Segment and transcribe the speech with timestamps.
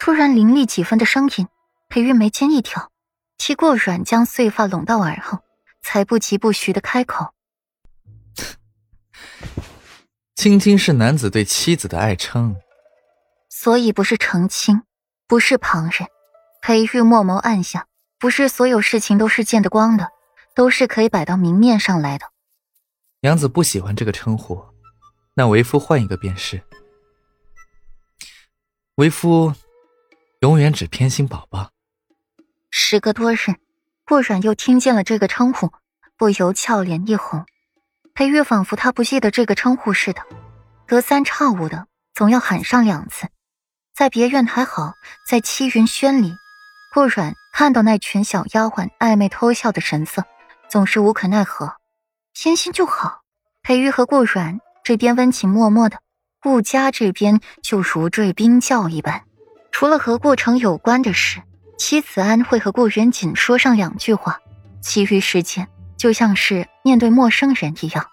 [0.00, 1.46] 突然凌厉几分的声音，
[1.90, 2.90] 裴玉眉间一挑，
[3.36, 5.40] 提过软将碎发拢到耳后，
[5.82, 7.34] 才不疾不徐的开口
[10.34, 12.56] ：“青青是男子对妻子的爱称，
[13.50, 14.82] 所以不是成亲，
[15.28, 16.08] 不是旁人。”
[16.62, 17.86] 裴玉默眸暗想，
[18.18, 20.08] 不是所有事情都是见得光的，
[20.54, 22.24] 都是可以摆到明面上来的。
[23.20, 24.64] 娘子不喜欢这个称呼，
[25.34, 26.62] 那为夫换一个便是。
[28.94, 29.52] 为夫。
[30.40, 31.70] 永远只偏心宝宝。
[32.70, 33.36] 时隔多日，
[34.06, 35.70] 顾软又听见了这个称呼，
[36.16, 37.44] 不由俏脸一红。
[38.14, 40.22] 裴玉仿佛他不记得这个称呼似的，
[40.86, 43.28] 隔三差五的总要喊上两次。
[43.94, 44.94] 在别院还好，
[45.28, 46.32] 在七云轩里，
[46.94, 50.24] 顾软看到那群小丫鬟暧昧偷笑的神色，
[50.70, 51.74] 总是无可奈何。
[52.32, 53.20] 偏心就好。
[53.60, 56.00] 裴玉和顾软这边温情脉脉的，
[56.40, 59.24] 顾家这边就如坠冰窖一般。
[59.80, 61.40] 除了和顾城有关的事，
[61.78, 64.38] 戚子安会和顾元锦说上两句话，
[64.82, 68.06] 其余时间就像是面对陌生人一样，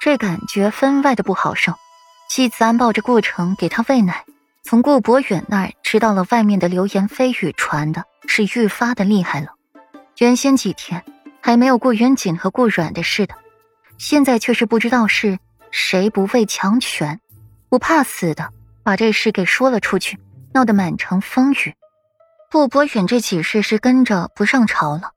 [0.00, 1.72] 这感觉分外的不好受。
[2.30, 4.24] 戚子安抱着顾城给他喂奶，
[4.62, 9.48] 从顾博远那儿知道了外面的流言蜚语，传的是愈发的厉害了。
[10.18, 11.04] 原先几天
[11.40, 13.34] 还没有顾元锦和顾软的事的，
[13.98, 15.40] 现在却是不知道是
[15.72, 17.18] 谁不畏强权，
[17.68, 18.50] 不怕死的
[18.84, 20.16] 把这事给说了出去。
[20.54, 21.74] 闹得满城风雨，
[22.48, 25.12] 顾博远这几日是跟着不上朝了，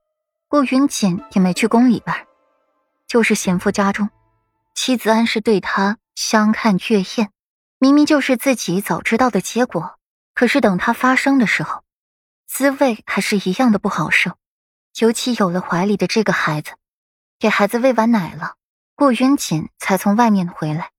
[0.47, 2.25] 顾云锦也没去宫里边，
[3.07, 4.09] 就是贤妇家中。
[4.73, 7.29] 妻子安氏对他相看月厌，
[7.77, 9.99] 明明就是自己早知道的结果，
[10.33, 11.83] 可是等他发生的时候，
[12.47, 14.31] 滋味还是一样的不好受。
[14.99, 16.71] 尤其有了怀里的这个孩子，
[17.37, 18.55] 给孩子喂完奶了，
[18.95, 20.89] 顾云锦才从外面回来，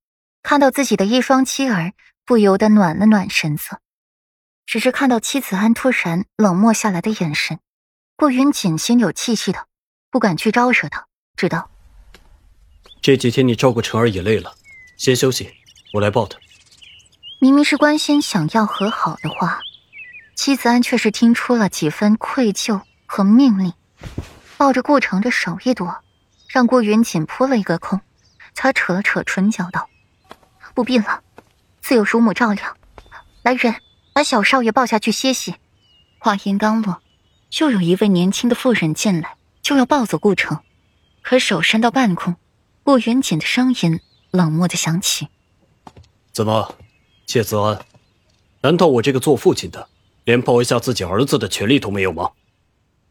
[0.45, 1.93] 看到自己的一双妻儿，
[2.25, 3.81] 不由得暖了暖神色。
[4.69, 7.59] 只是看到妻子安突然冷漠下来的眼神，
[8.17, 9.67] 顾云锦心有戚戚的，
[10.11, 11.07] 不敢去招惹他。
[11.37, 11.71] 知道
[13.01, 14.55] 这几天你照顾晨儿也累了，
[14.99, 15.55] 先休息，
[15.95, 16.39] 我来抱她。
[17.41, 19.63] 明明是关心想要和好的话，
[20.37, 23.73] 妻子安却是听出了几分愧疚和命令，
[24.59, 25.97] 抱着顾城的手一躲，
[26.47, 28.03] 让顾云锦扑了一个空，
[28.53, 29.89] 才扯了扯唇角道
[30.77, 31.23] ：“不必了，
[31.81, 32.77] 自有乳母照料。
[33.43, 33.75] 来人。”
[34.19, 35.55] 把小少爷抱下去歇息。
[36.19, 37.01] 话音刚落，
[37.51, 40.59] 就有一位年轻的妇人进来，就要抱走顾城。
[41.23, 42.35] 可手伸到半空，
[42.83, 44.01] 顾云锦的声音
[44.33, 45.29] 冷漠的响起
[46.35, 46.75] ：“怎么，
[47.29, 47.87] 谢子安？
[48.63, 49.89] 难道我这个做父亲的，
[50.25, 52.33] 连抱一下自己儿子的权利都没有吗？”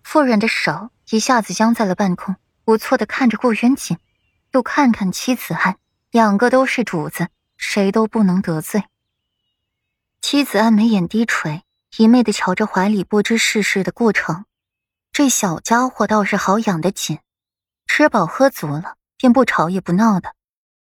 [0.04, 2.36] 妇人的手一下子僵在了半空，
[2.66, 3.98] 无措的看着顾云锦，
[4.52, 5.78] 又看看妻子安，
[6.12, 8.84] 两个都是主子，谁都不能得罪。
[10.30, 11.64] 妻子安眉眼低垂，
[11.96, 14.44] 一昧的瞧着怀里不知世事的顾城。
[15.14, 17.20] 这小家伙倒是好养得紧，
[17.86, 20.34] 吃饱喝足了便不吵也不闹的，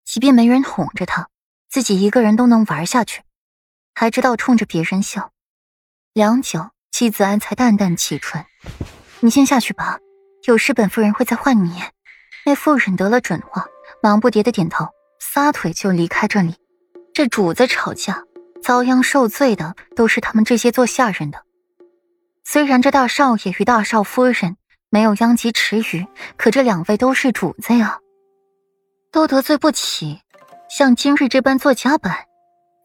[0.05, 1.27] 即便没人哄着他，
[1.67, 3.23] 自己一个人都能玩下去，
[3.93, 5.33] 还知道冲着别人笑。
[6.13, 8.45] 良久，妻子安才淡淡启唇
[9.19, 9.99] ：“你先下去吧，
[10.47, 11.83] 有事本夫人会再唤你。”
[12.47, 13.65] 那妇人得了准话，
[14.01, 14.87] 忙不迭的点头，
[15.19, 16.55] 撒腿就离开这里。
[17.13, 18.23] 这主子吵架。
[18.65, 21.45] 遭殃受罪的都是他们这些做下人的。
[22.43, 24.57] 虽然这大少爷与大少夫人
[24.89, 27.99] 没有殃及池鱼，可这两位都是主子呀，
[29.11, 30.19] 都得罪不起。
[30.67, 32.25] 像今日这般做夹板，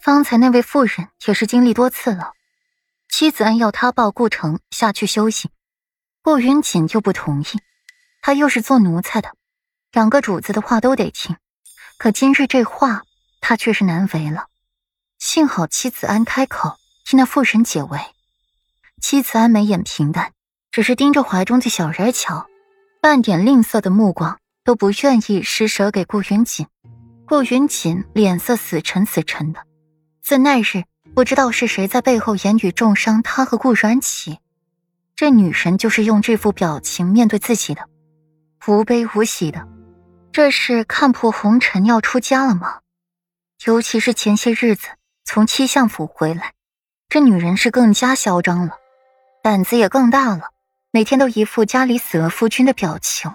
[0.02, 2.32] 方才那位妇人也是经历多次了。
[3.08, 5.48] 妻子安要他抱顾城下去休息，
[6.22, 7.46] 顾云锦就不同意。
[8.20, 9.30] 他又是做奴才的，
[9.92, 11.38] 两个主子的话都得听。
[11.96, 13.04] 可今日这话，
[13.40, 14.49] 他却是难为了。
[15.20, 18.00] 幸好妻子安开口替那妇人解围。
[19.02, 20.32] 妻子安眉眼平淡，
[20.72, 22.48] 只是盯着怀中的小人瞧，
[23.02, 26.66] 半点吝啬的目光都不愿意施舍给顾云锦。
[27.26, 29.60] 顾云锦脸色死沉死沉的。
[30.22, 34.38] 自那日不知道是谁在背后言语重伤他和顾软起，
[35.14, 37.86] 这女神就是用这副表情面对自己的，
[38.66, 39.68] 无悲无喜的。
[40.32, 42.80] 这是看破红尘要出家了吗？
[43.66, 44.88] 尤其是前些日子。
[45.32, 46.54] 从七相府回来，
[47.08, 48.78] 这女人是更加嚣张了，
[49.44, 50.50] 胆子也更大了，
[50.90, 53.32] 每天都一副家里死了夫君的表情，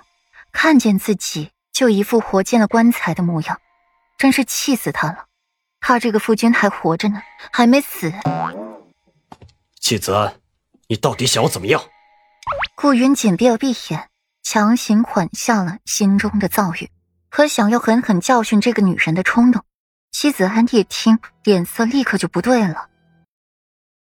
[0.52, 3.62] 看见自己就一副活见了棺材的模样，
[4.18, 5.28] 真是气死他了。
[5.80, 7.22] 他这个夫君还活着呢，
[7.54, 8.12] 还没死。
[9.80, 10.36] 季子安，
[10.90, 11.82] 你到底想要怎么样？
[12.76, 14.10] 顾云锦闭了闭眼，
[14.44, 16.90] 强行缓下了心中的躁郁
[17.30, 19.64] 和想要狠狠教训这个女人的冲动。
[20.18, 22.88] 妻子安一听，脸色立刻就不对了。